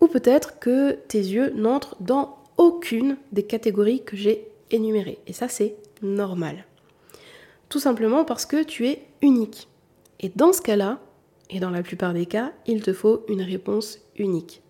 ou 0.00 0.06
peut-être 0.06 0.60
que 0.60 0.92
tes 1.08 1.18
yeux 1.18 1.52
n'entrent 1.56 1.96
dans 1.98 2.38
aucune 2.56 3.16
des 3.32 3.42
catégories 3.42 4.04
que 4.04 4.16
j'ai 4.16 4.49
Et 4.70 5.32
ça 5.32 5.48
c'est 5.48 5.76
normal. 6.02 6.64
Tout 7.68 7.80
simplement 7.80 8.24
parce 8.24 8.46
que 8.46 8.62
tu 8.62 8.88
es 8.88 9.06
unique. 9.22 9.68
Et 10.18 10.30
dans 10.34 10.52
ce 10.52 10.60
cas-là, 10.60 11.00
et 11.50 11.60
dans 11.60 11.70
la 11.70 11.82
plupart 11.82 12.14
des 12.14 12.26
cas, 12.26 12.52
il 12.66 12.82
te 12.82 12.92
faut 12.92 13.24
une 13.28 13.42
réponse 13.42 13.98
unique. 14.16 14.62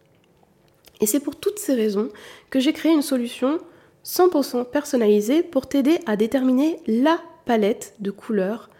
Et 1.00 1.06
c'est 1.06 1.20
pour 1.20 1.36
toutes 1.36 1.58
ces 1.58 1.74
raisons 1.74 2.10
que 2.50 2.60
j'ai 2.60 2.72
créé 2.72 2.92
une 2.92 3.02
solution 3.02 3.58
100% 4.04 4.64
personnalisée 4.70 5.42
pour 5.42 5.68
t'aider 5.68 5.98
à 6.06 6.16
déterminer 6.16 6.80
la 6.86 7.20
palette 7.44 7.94
de 8.00 8.10
couleurs 8.10 8.70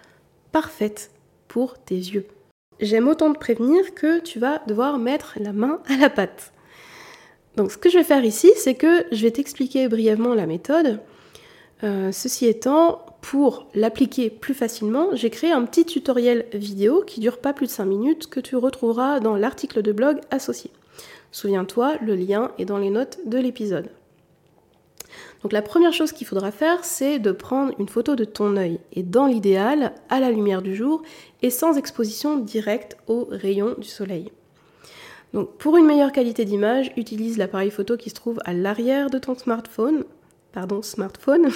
parfaite 0.53 1.11
pour 1.49 1.79
tes 1.79 1.97
yeux. 1.97 2.27
J'aime 2.81 3.09
autant 3.09 3.33
te 3.33 3.39
prévenir 3.39 3.95
que 3.95 4.21
tu 4.21 4.39
vas 4.39 4.61
devoir 4.67 4.99
mettre 4.99 5.35
la 5.39 5.53
main 5.53 5.81
à 5.87 5.97
la 5.97 6.11
pâte. 6.11 6.53
Donc 7.57 7.73
ce 7.73 7.79
que 7.79 7.91
je 7.91 7.99
vais 7.99 8.05
faire 8.05 8.25
ici, 8.25 8.51
c'est 8.57 8.75
que 8.75 9.05
je 9.13 9.23
vais 9.23 9.31
t'expliquer 9.31 9.89
brièvement 9.89 10.35
la 10.35 10.47
méthode. 10.47 11.01
Euh, 11.83 12.13
ceci 12.13 12.47
étant, 12.47 13.05
pour 13.21 13.67
l'appliquer 13.75 14.31
plus 14.31 14.55
facilement, 14.55 15.09
j'ai 15.15 15.31
créé 15.31 15.51
un 15.51 15.65
petit 15.65 15.85
tutoriel 15.85 16.47
vidéo 16.53 17.03
qui 17.07 17.21
dure 17.21 17.39
pas 17.39 17.53
plus 17.53 17.67
de 17.67 17.73
5 17.73 17.85
minutes 17.85 18.27
que 18.29 18.41
tu 18.41 18.57
retrouveras 18.57 19.21
dans 19.21 19.37
l'article 19.37 19.83
de 19.83 19.93
blog 19.93 20.21
associé. 20.31 20.71
Souviens-toi, 21.33 21.97
le 22.03 22.15
lien 22.15 22.53
est 22.59 22.65
dans 22.65 22.79
les 22.79 22.91
notes 22.91 23.19
de 23.27 23.39
l'épisode. 23.39 23.91
Donc 25.43 25.53
la 25.53 25.63
première 25.63 25.93
chose 25.93 26.13
qu'il 26.13 26.27
faudra 26.27 26.51
faire, 26.51 26.85
c'est 26.85 27.19
de 27.19 27.33
prendre 27.33 27.73
une 27.79 27.89
photo 27.89 28.15
de 28.15 28.25
ton 28.25 28.57
œil, 28.57 28.79
et 28.93 29.03
dans 29.03 29.27
l'idéal, 29.27 29.95
à 30.09 30.21
la 30.21 30.31
lumière 30.31 30.61
du 30.61 30.75
jour, 30.75 31.03
et 31.43 31.51
sans 31.51 31.79
exposition 31.79 32.37
directe 32.37 32.97
aux 33.07 33.27
rayons 33.31 33.75
du 33.79 33.89
soleil. 33.89 34.33
Donc 35.33 35.57
pour 35.59 35.77
une 35.77 35.87
meilleure 35.87 36.13
qualité 36.13 36.45
d'image, 36.45 36.93
utilise 36.97 37.39
l'appareil 37.39 37.71
photo 37.71 37.97
qui 37.97 38.11
se 38.11 38.15
trouve 38.15 38.41
à 38.45 38.53
l'arrière 38.53 39.11
de 39.11 39.19
ton 39.19 39.37
smartphone, 39.37 40.05
pardon, 40.53 40.83
smartphone, 40.83 41.51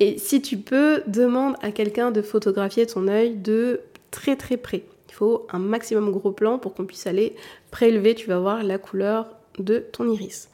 et 0.00 0.18
si 0.18 0.42
tu 0.42 0.58
peux, 0.58 1.02
demande 1.06 1.54
à 1.62 1.70
quelqu'un 1.70 2.10
de 2.10 2.22
photographier 2.22 2.86
ton 2.86 3.08
œil 3.08 3.36
de 3.36 3.80
très 4.10 4.36
très 4.36 4.56
près. 4.56 4.84
Il 5.08 5.14
faut 5.14 5.46
un 5.50 5.58
maximum 5.58 6.10
gros 6.10 6.32
plan 6.32 6.58
pour 6.58 6.74
qu'on 6.74 6.86
puisse 6.86 7.06
aller 7.06 7.36
prélever, 7.70 8.14
tu 8.14 8.28
vas 8.28 8.38
voir 8.38 8.62
la 8.62 8.78
couleur 8.78 9.28
de 9.58 9.78
ton 9.78 10.10
iris. 10.10 10.48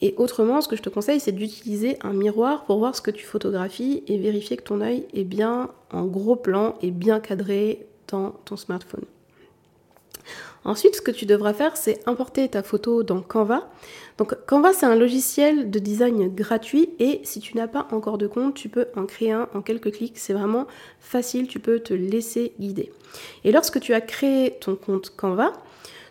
Et 0.00 0.14
autrement, 0.16 0.60
ce 0.60 0.68
que 0.68 0.76
je 0.76 0.82
te 0.82 0.88
conseille, 0.88 1.20
c'est 1.20 1.32
d'utiliser 1.32 1.96
un 2.02 2.12
miroir 2.12 2.64
pour 2.64 2.78
voir 2.78 2.94
ce 2.96 3.00
que 3.00 3.10
tu 3.10 3.24
photographies 3.24 4.02
et 4.08 4.18
vérifier 4.18 4.56
que 4.56 4.64
ton 4.64 4.80
œil 4.80 5.06
est 5.14 5.24
bien 5.24 5.70
en 5.92 6.04
gros 6.04 6.36
plan 6.36 6.76
et 6.82 6.90
bien 6.90 7.20
cadré 7.20 7.86
dans 8.08 8.30
ton 8.44 8.56
smartphone. 8.56 9.04
Ensuite, 10.64 10.96
ce 10.96 11.00
que 11.00 11.10
tu 11.10 11.26
devras 11.26 11.54
faire, 11.54 11.76
c'est 11.76 12.06
importer 12.08 12.48
ta 12.48 12.62
photo 12.62 13.02
dans 13.02 13.20
Canva. 13.20 13.68
Canva, 14.46 14.72
c'est 14.72 14.86
un 14.86 14.94
logiciel 14.94 15.70
de 15.70 15.78
design 15.78 16.32
gratuit 16.32 16.90
et 16.98 17.20
si 17.24 17.40
tu 17.40 17.56
n'as 17.56 17.66
pas 17.66 17.88
encore 17.90 18.18
de 18.18 18.26
compte, 18.26 18.54
tu 18.54 18.68
peux 18.68 18.86
en 18.96 19.06
créer 19.06 19.32
un 19.32 19.48
en 19.54 19.62
quelques 19.62 19.92
clics. 19.92 20.18
C'est 20.18 20.32
vraiment 20.32 20.66
facile, 21.00 21.48
tu 21.48 21.58
peux 21.58 21.80
te 21.80 21.94
laisser 21.94 22.52
guider. 22.60 22.92
Et 23.44 23.52
lorsque 23.52 23.80
tu 23.80 23.94
as 23.94 24.00
créé 24.00 24.56
ton 24.60 24.76
compte 24.76 25.10
Canva, 25.16 25.52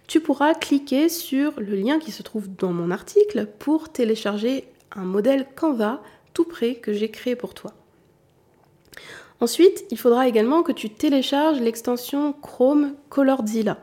tu 0.08 0.20
pourras 0.20 0.54
cliquer 0.54 1.08
sur 1.08 1.54
le 1.58 1.76
lien 1.76 2.00
qui 2.00 2.12
se 2.12 2.24
trouve 2.24 2.54
dans 2.54 2.74
mon 2.74 2.92
article 2.92 3.48
pour 3.60 3.90
télécharger 3.90 4.66
un 4.94 5.06
modèle 5.06 5.48
Canva 5.56 6.02
tout 6.34 6.46
prêt 6.46 6.76
que 6.76 6.92
j'ai 6.92 7.10
créé 7.10 7.36
pour 7.36 7.54
toi. 7.54 7.72
Ensuite, 9.42 9.86
il 9.90 9.98
faudra 9.98 10.28
également 10.28 10.62
que 10.62 10.72
tu 10.72 10.92
télécharges 10.92 11.60
l'extension 11.60 12.32
Chrome 12.32 12.94
Colorzilla. 13.10 13.80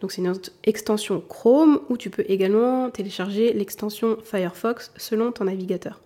Donc 0.00 0.12
c'est 0.12 0.22
une 0.22 0.32
extension 0.62 1.20
Chrome 1.20 1.80
où 1.88 1.96
tu 1.96 2.10
peux 2.10 2.24
également 2.28 2.90
télécharger 2.90 3.52
l'extension 3.52 4.18
Firefox 4.22 4.92
selon 4.96 5.32
ton 5.32 5.44
navigateur. 5.44 6.00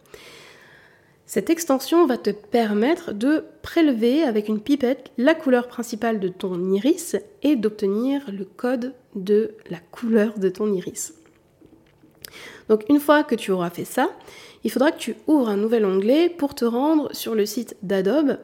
Cette 1.27 1.51
extension 1.51 2.07
va 2.07 2.17
te 2.17 2.31
permettre 2.31 3.13
de 3.13 3.45
prélever 3.61 4.23
avec 4.23 4.49
une 4.49 4.61
pipette 4.61 5.11
la 5.19 5.35
couleur 5.35 5.69
principale 5.69 6.19
de 6.19 6.29
ton 6.29 6.73
iris 6.73 7.17
et 7.43 7.57
d'obtenir 7.57 8.23
le 8.33 8.47
code 8.47 8.95
de 9.15 9.53
la 9.69 9.79
couleur 9.91 10.39
de 10.39 10.49
ton 10.49 10.73
iris. 10.73 11.13
Donc 12.71 12.85
une 12.89 13.01
fois 13.01 13.23
que 13.23 13.35
tu 13.35 13.53
auras 13.53 13.71
fait 13.71 13.85
ça, 13.85 14.11
il 14.65 14.71
faudra 14.71 14.93
que 14.93 14.99
tu 14.99 15.15
ouvres 15.27 15.51
un 15.51 15.59
nouvel 15.59 15.85
onglet 15.85 16.31
pour 16.31 16.55
te 16.55 16.65
rendre 16.65 17.15
sur 17.15 17.35
le 17.35 17.45
site 17.45 17.77
d'Adobe 17.83 18.39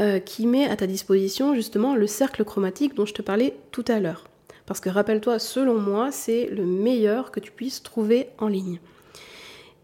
euh, 0.00 0.18
qui 0.18 0.46
met 0.46 0.68
à 0.68 0.76
ta 0.76 0.86
disposition 0.86 1.54
justement 1.54 1.94
le 1.94 2.06
cercle 2.06 2.44
chromatique 2.44 2.94
dont 2.94 3.06
je 3.06 3.14
te 3.14 3.22
parlais 3.22 3.56
tout 3.70 3.84
à 3.88 3.98
l'heure. 3.98 4.24
Parce 4.66 4.80
que 4.80 4.90
rappelle-toi, 4.90 5.38
selon 5.38 5.78
moi, 5.78 6.10
c'est 6.10 6.46
le 6.46 6.66
meilleur 6.66 7.30
que 7.30 7.40
tu 7.40 7.52
puisses 7.52 7.82
trouver 7.82 8.28
en 8.38 8.48
ligne. 8.48 8.80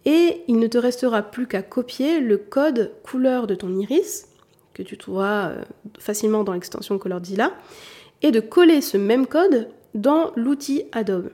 Et 0.04 0.42
il 0.48 0.58
ne 0.58 0.66
te 0.66 0.78
restera 0.78 1.22
plus 1.22 1.46
qu'à 1.46 1.62
copier 1.62 2.20
le 2.20 2.36
code 2.36 2.92
couleur 3.02 3.46
de 3.46 3.54
ton 3.54 3.74
iris, 3.78 4.28
que 4.74 4.82
tu 4.82 4.98
trouveras 4.98 5.50
euh, 5.50 5.62
facilement 5.98 6.44
dans 6.44 6.52
l'extension 6.52 6.98
ColorZilla, 6.98 7.52
et 8.22 8.32
de 8.32 8.40
coller 8.40 8.80
ce 8.80 8.96
même 8.96 9.26
code 9.26 9.68
dans 9.94 10.32
l'outil 10.36 10.84
Adobe. 10.92 11.30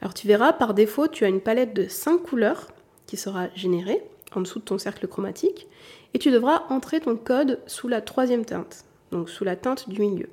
Alors 0.00 0.14
tu 0.14 0.26
verras, 0.26 0.52
par 0.52 0.74
défaut, 0.74 1.08
tu 1.08 1.24
as 1.24 1.28
une 1.28 1.40
palette 1.40 1.74
de 1.74 1.88
5 1.88 2.18
couleurs 2.18 2.68
qui 3.06 3.16
sera 3.16 3.48
générée 3.54 4.02
en 4.34 4.40
dessous 4.40 4.58
de 4.58 4.64
ton 4.64 4.78
cercle 4.78 5.06
chromatique, 5.06 5.66
et 6.14 6.18
tu 6.18 6.30
devras 6.30 6.64
entrer 6.70 7.00
ton 7.00 7.16
code 7.16 7.60
sous 7.66 7.88
la 7.88 8.00
troisième 8.00 8.44
teinte, 8.44 8.84
donc 9.10 9.28
sous 9.28 9.44
la 9.44 9.56
teinte 9.56 9.88
du 9.88 10.00
milieu. 10.00 10.30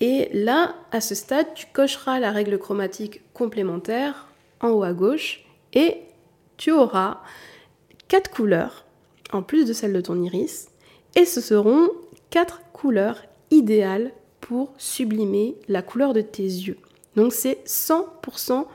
Et 0.00 0.28
là, 0.32 0.74
à 0.92 1.00
ce 1.00 1.14
stade, 1.14 1.54
tu 1.54 1.66
cocheras 1.72 2.20
la 2.20 2.30
règle 2.30 2.58
chromatique 2.58 3.22
complémentaire 3.32 4.28
en 4.60 4.70
haut 4.70 4.82
à 4.82 4.92
gauche 4.92 5.44
et 5.72 6.02
tu 6.56 6.70
auras 6.70 7.20
quatre 8.08 8.30
couleurs 8.30 8.84
en 9.32 9.42
plus 9.42 9.64
de 9.64 9.72
celle 9.72 9.92
de 9.92 10.00
ton 10.00 10.20
iris 10.22 10.68
et 11.14 11.24
ce 11.24 11.40
seront 11.40 11.88
quatre 12.30 12.62
couleurs 12.72 13.22
idéales 13.50 14.12
pour 14.40 14.72
sublimer 14.78 15.56
la 15.68 15.82
couleur 15.82 16.12
de 16.12 16.20
tes 16.20 16.42
yeux. 16.42 16.78
Donc 17.16 17.32
c'est 17.32 17.64
100% 17.66 18.66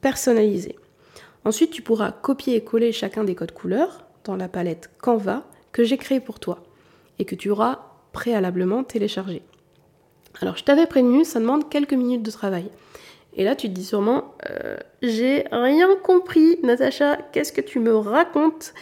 personnalisé. 0.00 0.76
Ensuite, 1.44 1.70
tu 1.70 1.82
pourras 1.82 2.12
copier 2.12 2.56
et 2.56 2.64
coller 2.64 2.92
chacun 2.92 3.24
des 3.24 3.34
codes 3.34 3.52
couleurs 3.52 4.07
la 4.36 4.48
palette 4.48 4.90
Canva 5.00 5.44
que 5.72 5.84
j'ai 5.84 5.96
créée 5.96 6.20
pour 6.20 6.40
toi 6.40 6.62
et 7.18 7.24
que 7.24 7.34
tu 7.34 7.50
auras 7.50 7.80
préalablement 8.12 8.84
téléchargé. 8.84 9.42
Alors 10.40 10.56
je 10.56 10.64
t'avais 10.64 10.86
prévenu, 10.86 11.24
ça 11.24 11.40
demande 11.40 11.68
quelques 11.68 11.94
minutes 11.94 12.22
de 12.22 12.30
travail. 12.30 12.70
Et 13.34 13.44
là, 13.44 13.54
tu 13.54 13.68
te 13.68 13.72
dis 13.72 13.84
sûrement, 13.84 14.34
euh, 14.50 14.76
j'ai 15.00 15.44
rien 15.52 15.94
compris, 16.02 16.58
Natacha, 16.62 17.16
qu'est-ce 17.32 17.52
que 17.52 17.60
tu 17.60 17.78
me 17.78 17.94
racontes? 17.94 18.74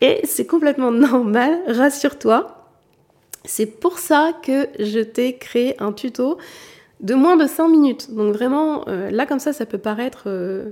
Et 0.00 0.20
c'est 0.24 0.46
complètement 0.46 0.90
normal, 0.90 1.60
rassure-toi. 1.66 2.56
C'est 3.44 3.66
pour 3.66 3.98
ça 3.98 4.32
que 4.42 4.68
je 4.78 5.00
t'ai 5.00 5.36
créé 5.36 5.80
un 5.82 5.92
tuto 5.92 6.38
de 7.00 7.14
moins 7.14 7.36
de 7.36 7.46
5 7.46 7.68
minutes. 7.68 8.14
Donc 8.14 8.34
vraiment, 8.34 8.86
euh, 8.88 9.10
là 9.10 9.26
comme 9.26 9.38
ça, 9.38 9.52
ça 9.52 9.66
peut 9.66 9.78
paraître 9.78 10.24
euh, 10.26 10.70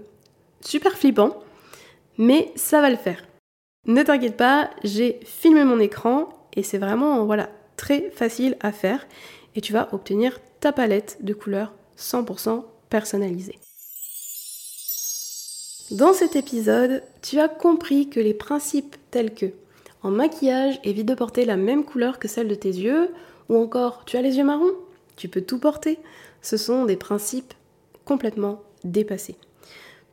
super 0.60 0.96
flippant, 0.96 1.36
mais 2.16 2.52
ça 2.56 2.80
va 2.80 2.90
le 2.90 2.96
faire. 2.96 3.22
Ne 3.88 4.02
t'inquiète 4.02 4.36
pas, 4.36 4.70
j'ai 4.84 5.18
filmé 5.24 5.64
mon 5.64 5.80
écran 5.80 6.28
et 6.54 6.62
c'est 6.62 6.78
vraiment 6.78 7.24
voilà, 7.24 7.50
très 7.76 8.10
facile 8.10 8.56
à 8.60 8.70
faire 8.70 9.06
et 9.56 9.60
tu 9.60 9.72
vas 9.72 9.88
obtenir 9.92 10.38
ta 10.60 10.72
palette 10.72 11.18
de 11.22 11.34
couleurs 11.34 11.72
100% 11.98 12.64
personnalisée. 12.90 13.58
Dans 15.90 16.12
cet 16.12 16.36
épisode, 16.36 17.02
tu 17.22 17.40
as 17.40 17.48
compris 17.48 18.08
que 18.08 18.20
les 18.20 18.34
principes 18.34 18.96
tels 19.10 19.34
que 19.34 19.46
en 20.02 20.10
maquillage, 20.10 20.78
évite 20.84 21.06
de 21.06 21.14
porter 21.14 21.44
la 21.44 21.56
même 21.56 21.84
couleur 21.84 22.18
que 22.18 22.28
celle 22.28 22.48
de 22.48 22.54
tes 22.54 22.68
yeux, 22.68 23.12
ou 23.48 23.56
encore 23.56 24.04
tu 24.04 24.16
as 24.16 24.22
les 24.22 24.36
yeux 24.36 24.44
marrons, 24.44 24.74
tu 25.16 25.28
peux 25.28 25.40
tout 25.40 25.58
porter. 25.58 25.98
Ce 26.40 26.56
sont 26.56 26.84
des 26.84 26.96
principes 26.96 27.54
complètement 28.04 28.62
dépassés. 28.84 29.36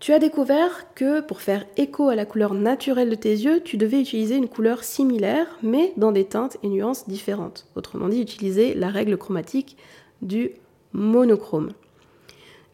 Tu 0.05 0.13
as 0.13 0.19
découvert 0.19 0.93
que 0.93 1.19
pour 1.19 1.41
faire 1.41 1.65
écho 1.77 2.09
à 2.09 2.15
la 2.15 2.27
couleur 2.27 2.53
naturelle 2.53 3.09
de 3.09 3.15
tes 3.15 3.31
yeux, 3.31 3.61
tu 3.61 3.75
devais 3.75 3.99
utiliser 3.99 4.35
une 4.35 4.47
couleur 4.47 4.83
similaire, 4.83 5.47
mais 5.63 5.93
dans 5.97 6.11
des 6.11 6.25
teintes 6.25 6.57
et 6.61 6.67
nuances 6.67 7.07
différentes. 7.07 7.65
Autrement 7.75 8.07
dit, 8.07 8.21
utiliser 8.21 8.75
la 8.75 8.89
règle 8.89 9.17
chromatique 9.17 9.77
du 10.21 10.51
monochrome. 10.93 11.71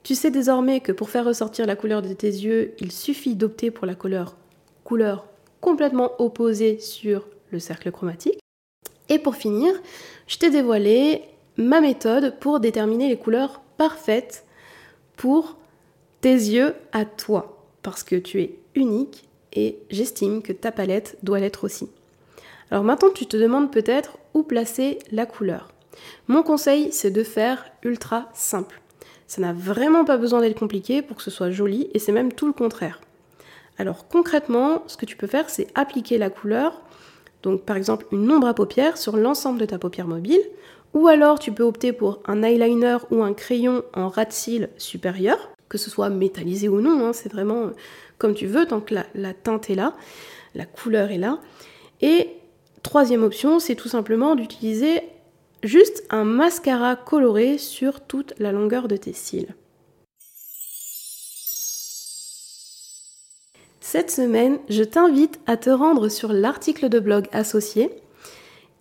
Tu 0.04 0.14
sais 0.14 0.30
désormais 0.30 0.82
que 0.82 0.92
pour 0.92 1.10
faire 1.10 1.24
ressortir 1.24 1.66
la 1.66 1.78
couleur 1.78 2.02
de 2.02 2.12
tes 2.12 2.28
yeux, 2.28 2.74
il 2.82 2.92
suffit 2.92 3.36
d'opter 3.36 3.72
pour 3.72 3.88
la 3.88 3.96
couleur 3.96 4.36
couleur 4.84 5.26
complètement 5.62 6.12
opposée 6.20 6.80
sur 6.80 7.30
le 7.50 7.60
cercle 7.60 7.94
chromatique. 7.94 8.40
Et 9.08 9.20
pour 9.20 9.38
finir, 9.38 9.74
je 10.28 10.38
t'ai 10.38 10.50
dévoilé 10.50 11.22
ma 11.56 11.80
méthode 11.80 12.36
pour 12.42 12.60
déterminer 12.60 13.08
les 13.08 13.18
couleurs 13.18 13.62
parfaites 13.78 14.44
pour 15.16 15.56
tes 16.22 16.34
yeux 16.34 16.76
à 16.92 17.06
toi, 17.06 17.58
parce 17.82 18.04
que 18.04 18.16
tu 18.16 18.42
es 18.42 18.56
unique 18.76 19.28
et 19.54 19.78
j'estime 19.90 20.42
que 20.42 20.54
ta 20.54 20.72
palette 20.72 21.18
doit 21.24 21.40
l'être 21.40 21.64
aussi. 21.64 21.90
Alors 22.70 22.84
maintenant, 22.84 23.10
tu 23.14 23.26
te 23.26 23.36
demandes 23.36 23.72
peut-être 23.72 24.18
où 24.34 24.44
placer 24.44 25.00
la 25.12 25.26
couleur. 25.26 25.70
Mon 26.28 26.44
conseil, 26.44 26.92
c'est 26.92 27.12
de 27.12 27.24
faire 27.24 27.66
ultra 27.84 28.30
simple. 28.34 28.82
Ça 29.28 29.42
n'a 29.42 29.52
vraiment 29.54 30.06
pas 30.06 30.18
besoin 30.18 30.42
d'être 30.42 30.60
compliqué 30.60 31.02
pour 31.02 31.18
que 31.18 31.24
ce 31.24 31.32
soit 31.32 31.52
joli 31.52 31.90
et 31.94 32.00
c'est 32.00 32.12
même 32.12 32.32
tout 32.32 32.48
le 32.48 32.54
contraire. 32.54 33.02
Alors 33.78 34.08
concrètement, 34.08 34.84
ce 34.88 34.98
que 34.98 35.06
tu 35.06 35.18
peux 35.18 35.28
faire, 35.28 35.50
c'est 35.50 35.68
appliquer 35.74 36.18
la 36.18 36.30
couleur, 36.30 36.82
donc 37.42 37.64
par 37.64 37.78
exemple 37.78 38.06
une 38.12 38.32
ombre 38.32 38.48
à 38.48 38.54
paupières 38.54 38.98
sur 38.98 39.18
l'ensemble 39.18 39.60
de 39.60 39.66
ta 39.66 39.80
paupière 39.80 40.08
mobile, 40.08 40.42
ou 40.94 41.08
alors 41.08 41.40
tu 41.40 41.52
peux 41.52 41.64
opter 41.64 41.94
pour 41.94 42.20
un 42.26 42.44
eyeliner 42.44 42.98
ou 43.10 43.24
un 43.24 43.34
crayon 43.34 43.84
en 43.94 44.10
ras 44.10 44.26
de 44.26 44.34
cils 44.34 44.70
supérieur, 44.78 45.52
que 45.72 45.78
ce 45.78 45.90
soit 45.90 46.10
métallisé 46.10 46.68
ou 46.68 46.82
non, 46.82 47.08
hein, 47.08 47.14
c'est 47.14 47.32
vraiment 47.32 47.72
comme 48.18 48.34
tu 48.34 48.46
veux, 48.46 48.66
tant 48.66 48.82
que 48.82 48.94
la, 48.94 49.06
la 49.16 49.34
teinte 49.34 49.70
est 49.70 49.76
là, 49.76 49.96
la 50.54 50.66
couleur 50.66 51.12
est 51.12 51.18
là. 51.18 51.40
Et 52.02 52.28
troisième 52.84 53.24
option, 53.24 53.60
c'est 53.60 53.76
tout 53.76 53.88
simplement 53.88 54.36
d'utiliser 54.36 55.02
juste 55.64 56.04
un 56.10 56.26
mascara 56.26 56.98
coloré 56.98 57.58
sur 57.58 58.02
toute 58.02 58.34
la 58.38 58.52
longueur 58.52 58.90
de 58.90 58.98
tes 58.98 59.14
cils. 59.14 59.56
Cette 63.80 64.12
semaine, 64.12 64.60
je 64.68 64.84
t'invite 64.84 65.40
à 65.48 65.56
te 65.56 65.70
rendre 65.70 66.10
sur 66.10 66.34
l'article 66.34 66.90
de 66.90 67.00
blog 67.00 67.28
associé 67.32 67.92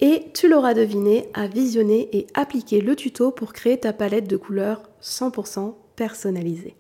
et 0.01 0.25
tu 0.35 0.49
l'auras 0.49 0.75
deviné 0.75 1.29
à 1.35 1.47
visionner 1.47 2.09
et 2.13 2.27
appliquer 2.35 2.81
le 2.81 2.97
tuto 2.97 3.31
pour 3.31 3.53
créer 3.53 3.79
ta 3.79 3.93
palette 3.93 4.29
de 4.29 4.37
couleurs 4.37 4.83
100% 5.03 5.75
personnalisée. 5.95 6.75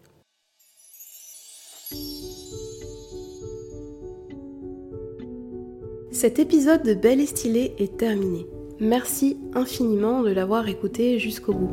Cet 6.12 6.40
épisode 6.40 6.82
de 6.82 6.94
Belle 6.94 7.20
et 7.20 7.26
Stylée 7.26 7.72
est 7.78 7.96
terminé. 7.96 8.44
Merci 8.80 9.38
infiniment 9.54 10.22
de 10.22 10.30
l'avoir 10.30 10.66
écouté 10.66 11.20
jusqu'au 11.20 11.52
bout. 11.52 11.70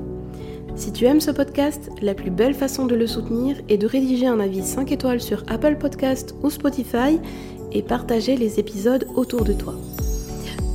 Si 0.75 0.93
tu 0.93 1.05
aimes 1.05 1.21
ce 1.21 1.31
podcast, 1.31 1.89
la 2.03 2.13
plus 2.13 2.29
belle 2.29 2.53
façon 2.53 2.85
de 2.85 2.93
le 2.93 3.07
soutenir 3.07 3.57
est 3.67 3.79
de 3.79 3.87
rédiger 3.87 4.27
un 4.27 4.39
avis 4.39 4.61
5 4.61 4.91
étoiles 4.91 5.21
sur 5.21 5.43
Apple 5.47 5.77
Podcast 5.79 6.35
ou 6.43 6.51
Spotify 6.51 7.19
et 7.71 7.81
partager 7.81 8.37
les 8.37 8.59
épisodes 8.59 9.07
autour 9.15 9.43
de 9.43 9.53
toi. 9.53 9.73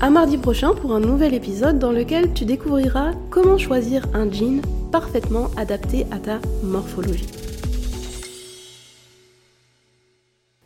À 0.00 0.10
mardi 0.10 0.38
prochain 0.38 0.74
pour 0.74 0.92
un 0.92 1.00
nouvel 1.00 1.32
épisode 1.32 1.78
dans 1.78 1.92
lequel 1.92 2.34
tu 2.34 2.44
découvriras 2.44 3.12
comment 3.30 3.58
choisir 3.58 4.08
un 4.12 4.28
jean 4.28 4.60
parfaitement 4.90 5.50
adapté 5.56 6.04
à 6.10 6.18
ta 6.18 6.40
morphologie. 6.64 7.28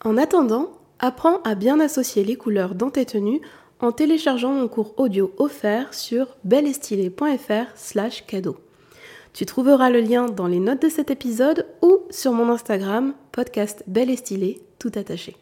En 0.03 0.17
attendant, 0.17 0.71
apprends 0.99 1.41
à 1.43 1.55
bien 1.55 1.81
associer 1.81 2.25
les 2.25 2.37
couleurs 2.37 2.75
dans 2.75 2.91
tes 2.91 3.07
tenues 3.07 3.41
en 3.81 3.93
téléchargeant 3.93 4.53
mon 4.53 4.69
cours 4.69 4.95
audio 4.97 5.33
offert 5.39 5.93
sur 5.93 6.37
belestylé.fr 6.45 7.71
slash 7.75 8.25
cadeau. 8.27 8.57
Tu 9.33 9.45
trouveras 9.45 9.91
le 9.91 10.01
lien 10.01 10.27
dans 10.27 10.47
les 10.47 10.61
notes 10.61 10.83
de 10.83 10.89
cet 10.89 11.11
épisode 11.11 11.67
ou 11.83 11.99
sur 12.11 12.33
mon 12.33 12.51
Instagram, 12.51 13.15
podcast 13.33 13.85
Belle 13.87 14.11
et 14.11 14.61
tout 14.79 14.93
attaché. 14.95 15.37